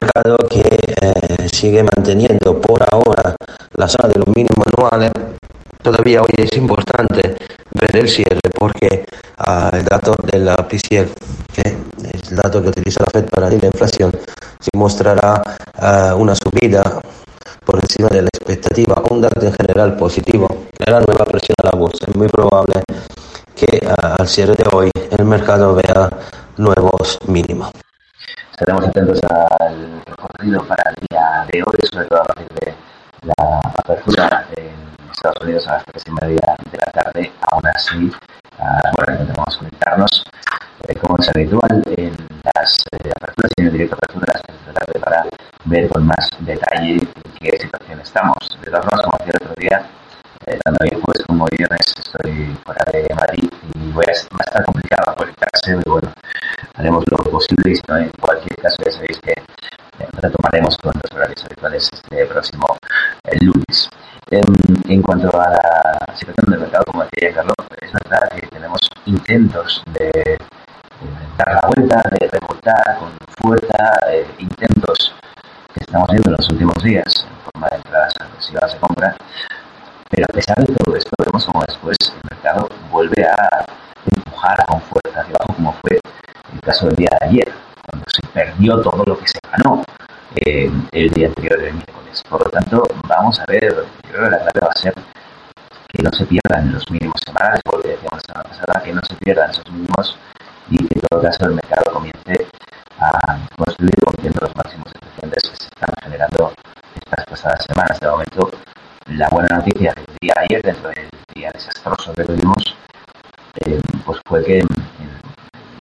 [0.00, 0.62] mercado que
[1.00, 3.34] eh, sigue manteniendo por ahora
[3.74, 5.12] la zona de los mínimos anuales.
[5.82, 7.36] Todavía hoy es importante
[7.72, 9.04] ver el cierre porque
[9.38, 11.10] ah, el dato de la PCL,
[11.54, 14.12] que es el dato que utiliza la Fed para medir la inflación,
[14.60, 15.42] si mostrará
[15.76, 17.00] ah, una subida
[17.64, 21.78] por encima de la expectativa, un dato en general positivo, creará nueva presión a la
[21.78, 22.06] bolsa.
[22.06, 22.82] Es muy probable
[23.54, 26.10] que ah, al cierre de hoy el mercado vea
[26.56, 27.70] nuevos mínimos.
[28.60, 29.20] Estaremos atentos
[29.60, 32.74] al recorrido para el día de hoy, sobre todo a partir de
[33.22, 34.74] la apertura en
[35.12, 37.32] Estados Unidos a las tres y media de la tarde.
[37.52, 38.10] Aún así,
[38.96, 40.24] bueno, intentamos conectarnos,
[40.88, 42.16] eh, como es habitual, en
[42.52, 45.24] las eh, aperturas y en el directo apertura de la tarde para
[45.66, 48.38] ver con más detalle en qué situación estamos.
[48.60, 49.86] De todas formas, como decía el otro día,
[50.46, 54.44] eh, tanto hoy jueves como viernes estoy fuera de Madrid y voy a, va a
[54.48, 56.12] estar complicado conectarse, pero bueno,
[56.74, 58.10] haremos lo posible y si no, en
[58.56, 62.66] caso ya sabéis que eh, retomaremos con los horarios habituales este próximo
[63.24, 63.88] eh, lunes.
[64.30, 64.42] En,
[64.92, 69.82] en, cuanto a la situación del mercado, como decía Carlos, es verdad que tenemos intentos
[69.92, 70.38] de, de
[71.38, 75.14] dar la vuelta, de remontar con fuerza, eh, intentos
[75.74, 79.16] que estamos viendo en los últimos días en forma de entradas agresivas de compra,
[80.10, 83.64] pero a pesar de todo esto, vemos como después el mercado vuelve a
[84.14, 86.00] empujar con fuerza hacia abajo, como fue
[86.52, 87.52] el caso del día de ayer,
[87.90, 89.82] cuando se perdió todo lo que se ganó
[90.36, 92.22] eh, el día anterior del miércoles.
[92.28, 94.94] Por lo tanto, vamos a ver, yo creo que la clave va a ser
[95.88, 99.14] que no se pierdan los mínimos semanales, porque decíamos la semana pasada, que no se
[99.16, 100.18] pierdan esos mínimos
[100.70, 102.46] y que en todo caso el mercado comience
[103.00, 106.52] a construir rompiendo los máximos suficientes que se están generando
[106.94, 108.00] estas pasadas semanas.
[108.00, 108.50] De momento,
[109.06, 112.76] la buena noticia del día de ayer, dentro del día desastroso que tuvimos,
[113.64, 114.62] eh, pues fue que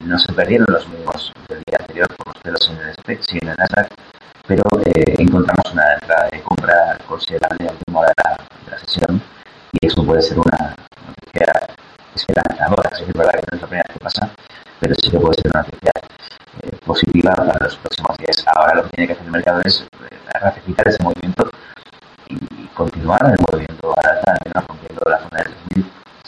[0.01, 3.39] no se perdieron los mínimos del día anterior por los pelos en el SP, sí
[3.41, 3.89] en el Nasdaq,
[4.47, 9.21] pero eh, encontramos una entrada de compra considerable al último de la, de la sesión
[9.73, 10.75] y eso puede ser una
[11.05, 11.45] noticia
[12.15, 12.89] esperanzadora.
[12.95, 14.29] Sí que es verdad que no es la primera vez que pasa,
[14.79, 15.91] pero sí que puede ser una noticia
[16.63, 18.45] eh, positiva para los próximos días.
[18.55, 21.49] Ahora lo que tiene que hacer el mercado es eh, ratificar ese movimiento
[22.29, 25.83] y continuar el movimiento a la alta, al menos rompiendo la zona de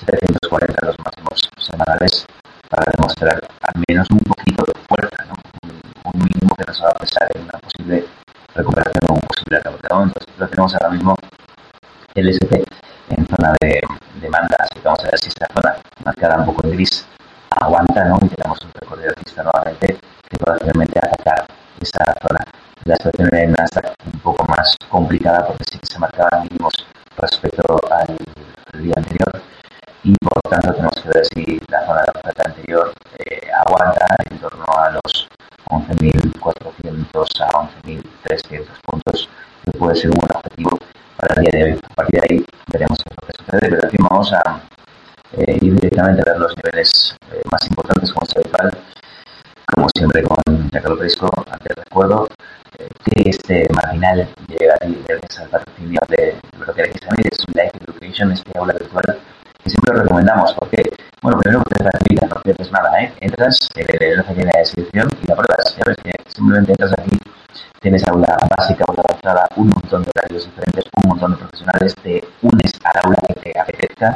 [0.05, 2.27] 3.740 los máximos semanales
[2.69, 5.33] para demostrar al menos un poquito de fuerza, ¿no?
[5.63, 5.81] un,
[6.13, 8.05] un, mínimo que nos va a pesar en una posible
[9.57, 10.39] recuperación o un posible rebote.
[10.39, 11.15] Entonces, lo tenemos ahora mismo
[12.15, 12.53] el SP
[13.09, 13.81] en zona de
[14.21, 17.05] demanda, así que vamos a ver si esta zona marcada un poco en gris
[17.51, 18.17] aguanta ¿no?
[18.21, 19.97] y tenemos un recorrido alcista nuevamente
[20.29, 21.45] que pueda realmente atacar
[21.81, 22.45] esa zona.
[22.85, 26.73] La situación en Nasdaq un poco más complicada porque sí que se marcaban mínimos
[27.17, 28.17] respecto al,
[28.73, 29.41] al día anterior
[30.03, 34.37] y por tanto tenemos que ver si la zona de oferta anterior eh, aguanta en
[34.39, 35.27] torno a los
[35.69, 37.49] 11.400 a
[37.83, 39.08] 11.300 puntos,
[39.79, 40.77] puede ser un buen objetivo
[41.15, 41.79] para el día de hoy.
[41.89, 44.61] A partir de ahí veremos qué lo que sucede, pero aquí vamos a
[45.37, 48.77] eh, ir directamente a ver los niveles eh, más importantes como es habitual.
[49.73, 52.27] Como siempre con Giancarlo Prisco, antes recuerdo
[52.77, 54.75] eh, que este marginal llega
[55.07, 59.19] gracias al patrocinio de lo que aquí también es Life Education, este aula virtual
[59.63, 60.83] que siempre lo recomendamos porque,
[61.21, 63.13] bueno, primero porque es gratuita, no pierdes nada, ¿eh?
[63.21, 66.93] Entras, en el enlace tiene la descripción y la pruebas, ya ves que simplemente entras
[66.93, 67.18] aquí,
[67.81, 72.23] tienes aula básica, aula avanzada, un montón de horarios diferentes, un montón de profesionales, te
[72.41, 74.15] unes al aula que te apetezca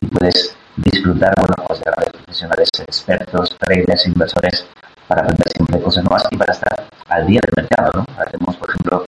[0.00, 4.66] y puedes disfrutar, bueno, pues de grandes profesionales, expertos, traders, inversores,
[5.06, 8.04] para aprender siempre cosas nuevas y para estar al día del mercado, ¿no?
[8.14, 9.04] Ahora tenemos, por ejemplo,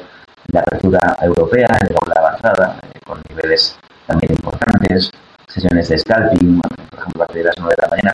[0.53, 3.77] la apertura europea en el aula avanzada, eh, con niveles
[4.07, 5.11] también importantes,
[5.47, 6.61] sesiones de scalping,
[6.91, 8.13] por ejemplo, a partir de las 9 de la mañana,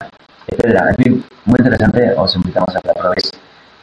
[0.48, 0.90] etcétera.
[0.90, 2.94] En fin, muy interesante, os invitamos a que la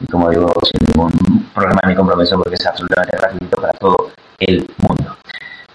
[0.04, 3.96] y como digo, sin ningún problema ni compromiso porque es absolutamente gratuito para todo
[4.38, 5.16] el mundo.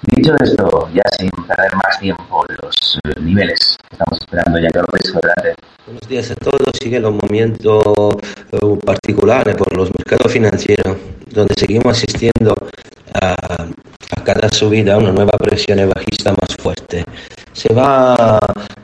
[0.02, 4.80] Dicho esto, ya sin perder más tiempo, los eh, niveles que estamos esperando ya que
[4.80, 5.56] lo veis adelante.
[5.86, 6.72] Buenos días a todos.
[6.82, 10.98] Siguen los movimientos uh, particulares por los mercados financieros,
[11.32, 12.56] donde seguimos asistiendo
[13.22, 17.04] a, a cada subida una nueva presión bajista más fuerte.
[17.54, 18.40] Se va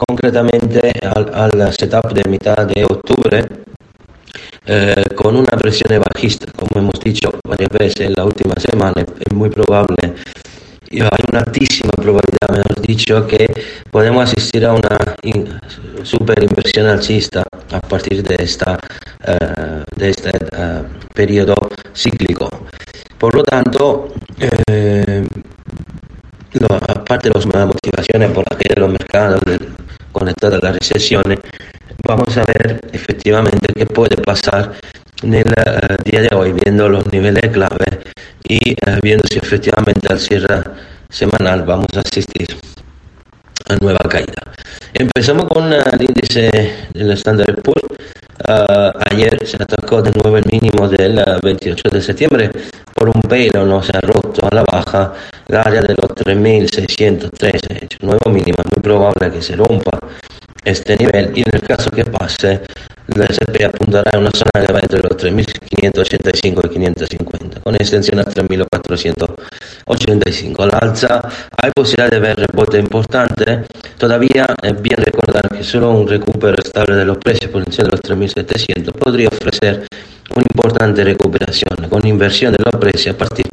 [0.07, 3.64] concretamente al, al setup de mitad de octubre
[4.67, 9.33] eh, con una presión bajista, como hemos dicho, varias veces en la última semana, es
[9.33, 9.95] muy probable,
[10.89, 13.47] y hay una altísima probabilidad, mejor dicho, que
[13.91, 14.97] podemos asistir a una
[16.03, 18.79] super inversión alcista a partir de, esta,
[19.25, 20.81] eh, de este eh,
[21.13, 21.55] periodo
[21.93, 22.49] cíclico.
[23.17, 24.13] Por lo tanto,
[26.89, 29.41] aparte de las motivaciones por las que los mercados
[30.15, 31.39] conectados a las recesiones,
[32.07, 34.73] vamos a ver efectivamente qué puede pasar
[35.21, 37.85] en el eh, día de hoy, viendo los niveles clave
[38.47, 40.63] y eh, viendo si efectivamente al cierre
[41.09, 42.47] semanal vamos a asistir
[43.67, 44.41] a nueva caída.
[44.93, 46.49] Empezamos con el índice
[46.93, 47.83] del Standard Poor's.
[49.11, 52.51] ayer se atacó de nuevo el mínimo del 28 de septiembre
[52.95, 55.13] por un pelo, no se ha roto a la baja
[55.49, 59.99] el área de los 3.613, nuevo mínimo, muy probable que se rompa
[60.63, 62.61] este nivel y en el caso que pase,
[63.07, 68.19] la SP apuntará a una zona que va entre los 3.585 y 550, con extensión
[68.19, 70.63] a 3.485.
[70.63, 71.21] Al alza
[71.61, 73.65] hay posibilidad de ver rebote importante,
[73.97, 77.91] todavía es bien recordar que solo un recupero estable de los precios por encima de
[77.91, 79.85] los 3.700 podría ofrecer
[80.35, 83.45] una importante recuperación con inversión de los precios a partir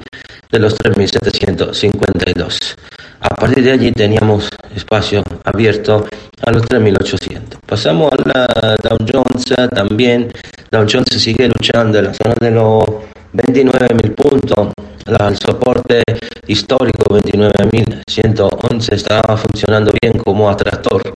[0.51, 2.77] de los 3.752.
[3.21, 6.07] A partir de allí teníamos espacio abierto
[6.45, 7.61] a los 3.800.
[7.65, 10.31] Pasamos a la Dow Jones también.
[10.71, 12.85] Dow Jones sigue luchando en la zona de los
[13.33, 14.73] 29.000 puntos.
[15.07, 16.03] el soporte
[16.49, 21.13] histórico 29.111 está funcionando bien como atractor eh,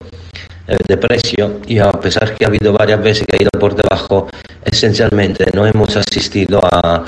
[0.67, 4.29] de precio y a pesar que ha habido varias veces ido por debajo,
[4.65, 7.05] esencialmente no hemos asistido a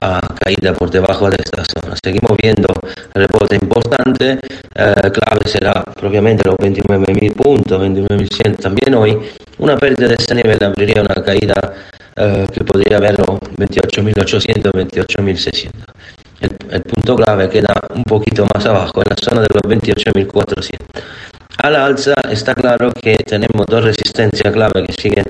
[0.00, 1.96] a caída por debajo de esta zona.
[2.02, 2.68] Seguimos viendo
[3.14, 4.38] rebote importante,
[4.74, 9.18] eh, clave será propiamente los 29.000 puntos, 29.100 también hoy.
[9.58, 11.54] Una pérdida de ese nivel abriría una caída
[12.16, 15.70] eh, que podría haber los 28.800, 28.600.
[16.40, 20.78] El, el, punto clave queda un poquito más abajo, en la zona de los 28.400.
[21.60, 25.24] A la alza está claro que tenemos dos resistencias clave que siguen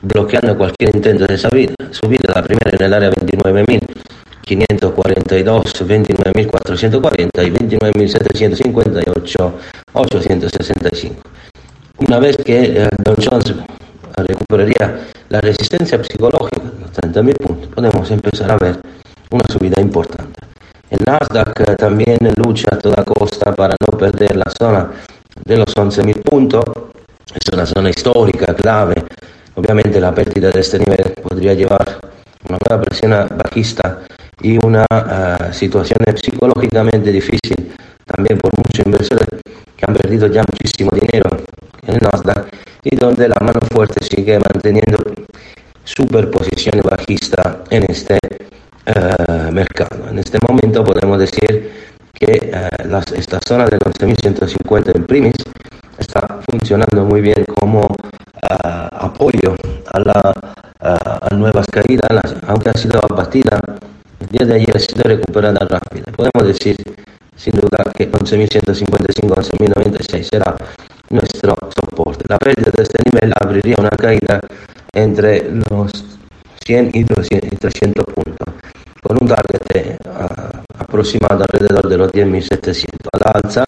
[0.00, 1.74] bloqueando cualquier intento de subida.
[1.90, 9.52] Subida la primera en el área 29.542, 29.440 y 29.758,
[9.92, 11.16] 865.
[11.98, 13.52] Una vez que eh, Don Jones
[14.16, 15.00] recuperaría
[15.30, 18.78] la resistencia psicológica, los 30.000 puntos, podemos empezar a ver
[19.32, 20.38] una subida importante.
[20.90, 24.92] El Nasdaq eh, también lucha a toda costa para no perder la zona
[25.44, 26.64] de los 11.000 puntos.
[27.34, 29.04] Es una zona histórica clave
[29.54, 31.98] Obviamente la pérdida de este nivel podría llevar
[32.48, 34.00] una nueva presión bajista
[34.40, 37.74] y una uh, situación psicológicamente difícil
[38.06, 39.28] también por muchos inversores
[39.76, 41.28] que han perdido ya muchísimo dinero
[41.86, 42.48] en el Nasdaq
[42.82, 44.98] y donde la mano fuerte sigue manteniendo
[45.84, 48.18] superposición bajista en este
[48.86, 50.08] uh, mercado.
[50.08, 51.81] En este momento podemos decir
[52.22, 55.34] que uh, las, esta zona de los 11.150 en primis
[55.98, 57.86] está funcionando muy bien como
[58.92, 59.56] apoyo
[59.92, 60.32] a, la,
[60.80, 63.58] a, nuevas caídas, aunque ha sido abatida,
[64.20, 66.12] el día de ayer ha sido recuperada rápida.
[66.12, 66.76] Podemos decir,
[67.36, 70.56] sin duda, que 11.155, 11.096 será
[71.10, 72.24] nuestro soporte.
[72.28, 74.40] La pérdida de este nivel abriría una caída
[74.92, 75.90] entre los
[76.66, 78.54] 100 y 300 puntos,
[79.02, 79.62] con un target
[80.82, 83.08] aproximado alrededor de los 10.700.
[83.12, 83.64] A la alza,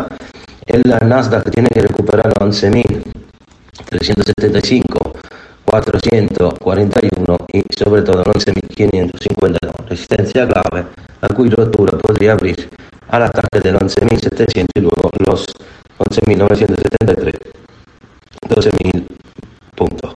[0.66, 5.14] el Nasdaq tiene que recuperar 11.375
[5.64, 9.58] 441 y sobre todo 11.552.
[9.88, 10.86] Resistencia clave,
[11.20, 12.68] la cui rotura podría abrir
[13.08, 15.44] al ataque del 11.700 y luego los
[15.98, 17.34] 11.973,
[18.48, 19.06] 12.000
[19.74, 20.14] puntos.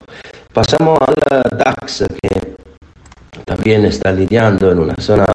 [0.53, 2.57] Pasamos al DAX que
[3.45, 5.27] también está lidiando en una zona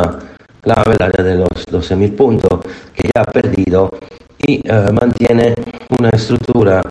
[0.64, 2.60] clave, el área de los 12.000 puntos,
[2.96, 3.92] que ya ha perdido
[4.46, 5.54] y uh, mantiene
[6.00, 6.82] una estructura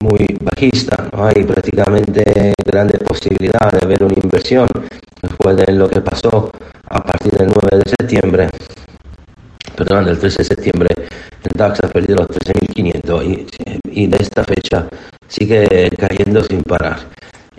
[0.00, 4.68] muy bajista, no hay prácticamente grandes posibilidades de ver una inversión
[5.22, 6.50] después de lo que pasó
[6.88, 8.48] a partir del 9 de septiembre,
[9.76, 14.44] perdón, del 13 de septiembre, el DAX ha perdido los 13.500 y, y, de esta
[14.44, 14.88] fecha
[15.26, 16.98] sigue cayendo sin parar.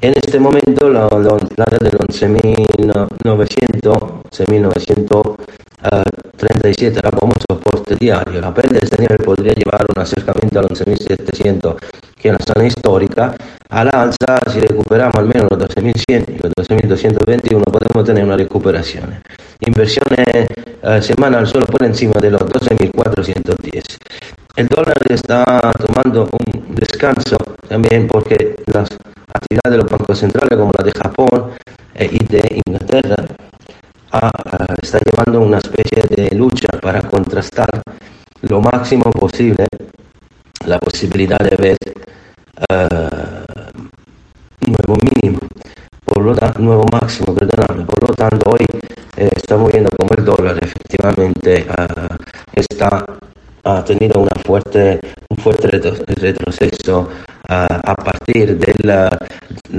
[0.02, 8.40] En este momento la, la, la de 11.900, 11.937 era como soporte diario.
[8.40, 11.76] La pérdida de este nivel podría llevar un acercamiento al 11.700
[12.16, 13.36] que es una zona histórica,
[13.70, 18.38] a la alza si recuperamos al menos los 12.100 y los 12.221 podemos tener una
[18.38, 19.22] recuperación.
[19.66, 20.48] Inversiones
[20.82, 23.98] eh, semanal solo por encima de los 12.410.
[24.56, 25.44] El dólar está
[25.78, 27.36] tomando un descanso
[27.68, 28.88] también porque las
[29.40, 31.52] actividades de los bancos centrales como la de Japón
[31.96, 33.26] eh, y de Inglaterra
[34.82, 37.70] está llevando una especie de lucha para contrastar
[38.42, 39.68] lo máximo posible
[40.66, 41.78] la posibilidad de ver
[42.70, 43.80] uh,
[44.66, 45.40] nuevo mínimo,
[46.06, 47.86] por lo tanto, nuevo máximo, perdonadme.
[47.86, 48.66] Por lo tanto, hoy
[49.18, 52.16] eh, estamos viendo como el dólar efectivamente uh,
[52.54, 53.06] está
[53.64, 57.10] ha tenido una fuerte, un fuerte retroceso
[57.50, 58.90] a partir del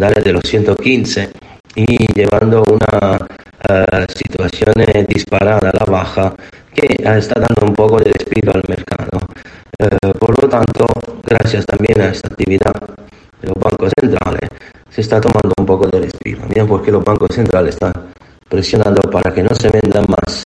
[0.03, 1.31] área de los 115
[1.75, 4.73] y llevando una uh, situación
[5.09, 6.35] disparada a la baja
[6.75, 9.21] que está dando un poco de respiro al mercado.
[9.81, 10.87] Uh, por lo tanto,
[11.25, 12.73] gracias también a esta actividad
[13.41, 14.49] de los bancos centrales,
[14.91, 16.43] se está tomando un poco de respiro.
[16.53, 17.93] Bien, porque los bancos centrales están
[18.49, 20.43] presionando para que no se vendan más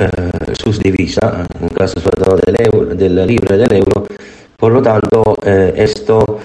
[0.00, 4.06] uh, sus divisas, en el caso sobre todo del, euro, del libre del euro.
[4.62, 6.38] Por lo tanto, eh, esto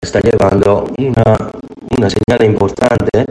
[0.00, 1.50] está llevando una
[1.98, 3.26] una señal importante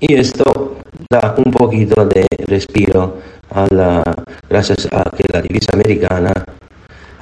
[0.00, 0.76] y esto
[1.10, 3.18] da un poquito de respiro
[3.50, 4.02] a la,
[4.48, 6.32] gracias a que la divisa americana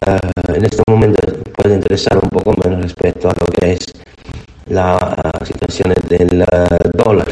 [0.07, 1.21] uh, en este momento
[1.57, 3.87] puede interesar un poco menos respecto a lo que es
[4.67, 7.29] la uh, situación del uh, dólar.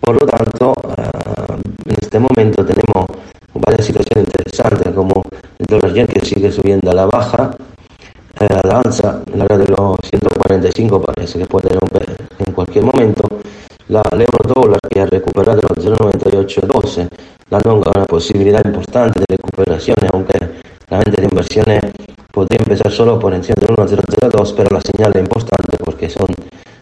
[0.00, 0.72] Por lo tanto,
[1.84, 3.06] en este momento tenemos
[3.54, 5.24] varias situaciones interesantes como
[5.58, 7.56] el dólar yen que sigue subiendo a la baja,
[8.86, 13.24] la danza en la área de los 145 parece que puede romper en cualquier momento.
[13.88, 17.08] La, euro dólar que ha recuperado los 0,9812,
[17.50, 20.38] dando una posibilidad importante de recuperación, aunque
[20.88, 21.80] la venta de inversiones
[22.32, 26.26] podría empezar solo por encima de 1,002, pero la señal es importante porque son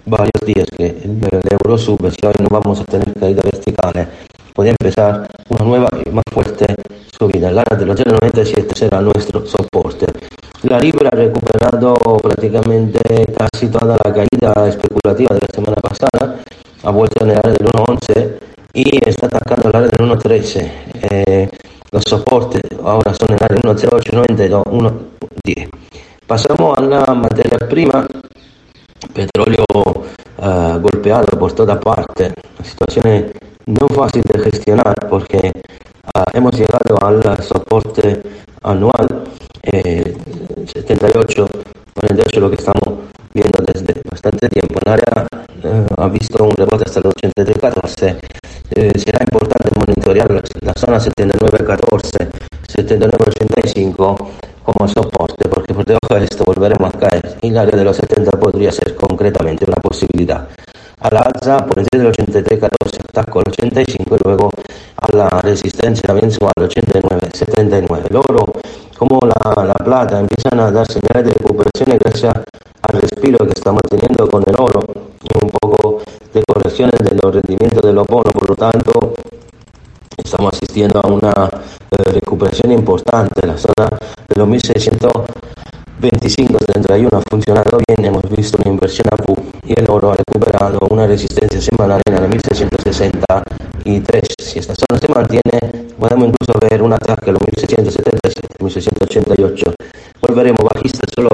[0.07, 1.21] varios días que el,
[1.63, 4.09] euro sube, si hoy no vamos a tener caída verticales,
[4.55, 6.67] podría empezar una nueva y más fuerte
[7.19, 7.49] subida.
[7.51, 10.07] El área de los 0,97 será nuestro soporte.
[10.65, 12.99] La libra ha recuperado prácticamente
[13.37, 16.41] casi toda la caída especulativa de la semana pasada,
[16.83, 18.39] ha vuelto en el área del 1.11
[18.73, 20.73] y está atacando el área del 1.13.
[21.03, 21.51] Eh,
[21.93, 25.69] los soportes ahora son en el área 1.08, 92, 1.10.
[26.27, 28.07] Pasamos a la materia prima,
[29.13, 33.33] petróleo uh, golpeado por toda parte, una situación
[33.67, 35.53] no fácil de gestionar porque
[36.15, 38.23] uh, hemos llegado al soporte
[38.63, 39.25] anual
[39.67, 40.04] eh,
[40.67, 41.49] 78,
[41.95, 42.99] 48 lo que estamos
[43.33, 44.81] viendo desde bastante tiempo.
[44.85, 45.27] El área
[45.63, 48.19] eh, ha visto un rebote hasta los 83.14.
[48.77, 52.31] Eh, será importante monitorear la zona 79.14,
[52.69, 54.17] 79.85
[54.65, 57.37] como soporte, porque por debajo de esto volveremos a caer.
[57.43, 60.49] Y el área de los 70 podría ser concretamente una posibilidad.
[61.01, 64.51] A la alza por encima del 83.14, ataco al 85 y luego
[65.15, 68.07] la resistencia vence al 89, 79.
[68.11, 68.53] El oro,
[68.99, 72.35] como la, la, plata, empiezan a dar señales de recuperación gracias
[72.83, 74.81] al respiro que estamos teniendo con el oro
[75.23, 76.03] y un poco
[76.33, 78.33] de correcciones de los rendimientos de los bonos.
[78.33, 79.15] Por lo tanto,
[80.17, 83.41] estamos asistiendo a una eh, recuperación importante.
[83.43, 83.89] en La zona
[84.29, 88.05] de los 1625, 71 ha funcionado bien.
[88.05, 92.15] Hemos visto una inversión a PU y el oro ha recuperado una resistencia semanal en
[92.15, 92.84] la 1600.
[92.95, 94.23] 163.
[94.39, 95.61] Si esta zona se mantiene,
[95.99, 99.75] podemos incluso ver un ataque a los 1677, 1688.
[100.21, 101.31] Volveremos bajista solo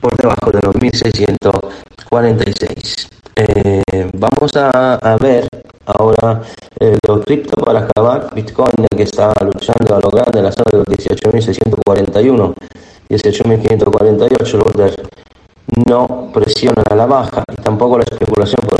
[0.00, 3.08] por debajo de los 1646.
[3.36, 5.46] Eh, vamos a, ver
[5.84, 6.40] ahora
[6.80, 8.34] eh, los cripto para acabar.
[8.34, 12.54] Bitcoin que está luchando a lo grande la zona de los 18.641,
[13.10, 14.56] 18.548.
[14.56, 14.74] Los
[15.86, 18.06] no presiona a la baja y tampoco los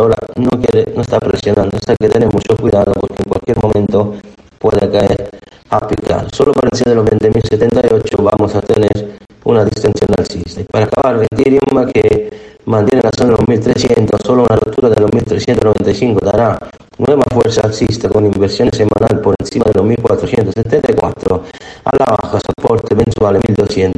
[0.07, 1.77] ahora no, quiere, no está presionando.
[1.77, 4.15] O sea que tener mucho cuidado porque en cualquier momento
[4.59, 5.31] puede caer
[5.71, 6.29] a picar.
[6.35, 10.61] Solo por encima de los 20.078 vamos a tener una distensión alcista.
[10.61, 12.31] Y para acabar, Ethereum que
[12.67, 16.59] mantiene la zona de los 1.300, solo una ruptura de los 1.395 dará
[16.99, 21.41] nueva fuerza alcista con inversiones semanal por encima de los 1.474
[21.85, 23.93] a la baja soporte mensual 1.200,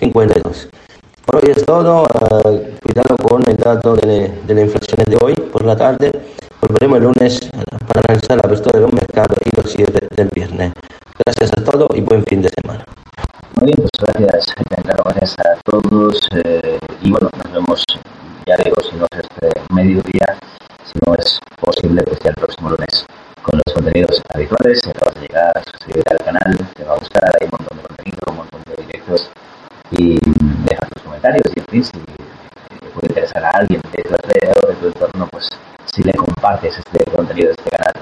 [0.00, 0.68] 1.152.
[1.24, 2.04] Por hoy es todo.
[2.04, 6.10] Uh, cuidado con el dato de, de, la inflación de hoy por la tarde.
[6.62, 7.50] Volveremos el lunes
[7.86, 10.72] para analizar la apertura de los mercados y los cierres del viernes.
[11.24, 12.84] Gracias a todos y buen fin de semana.
[13.60, 16.18] Muy bien, pues gracias, gracias a todos.
[16.42, 17.84] Eh, y bueno, nos vemos,
[18.46, 20.38] ya digo, si no es este mediodía,
[20.84, 23.04] si no es posible, pues ya el próximo lunes
[23.42, 24.80] con los contenidos habituales.
[24.82, 27.82] Si acabas de llegar, suscríbete al canal, te va a gustar, hay un montón de
[27.88, 29.30] contenido, un montón de directos
[29.90, 30.18] y
[30.68, 32.27] deja tus comentarios y en fin, si
[33.36, 35.48] a alguien de tu alrededor, de tu entorno, pues
[35.86, 37.92] si le compartes este contenido de este canal,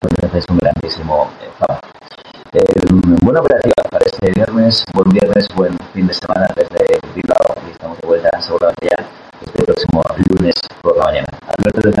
[0.00, 1.80] pues me haces un grandísimo eh, favor.
[2.52, 2.62] Eh,
[3.22, 7.98] buena operativa para este viernes, buen viernes, buen fin de semana desde Bilbao y estamos
[7.98, 9.04] de vuelta seguramente ya
[9.44, 11.26] este próximo lunes por la mañana.
[11.58, 12.00] Alberto, te